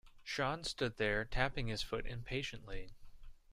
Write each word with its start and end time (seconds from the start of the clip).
Sean 0.23 0.63
stood 0.63 0.97
there 0.97 1.23
tapping 1.25 1.67
his 1.67 1.83
foot 1.83 2.07
impatiently. 2.07 2.89